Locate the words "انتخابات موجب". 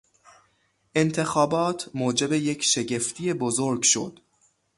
0.95-2.33